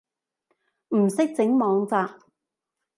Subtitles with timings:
[0.95, 2.19] 唔識整網站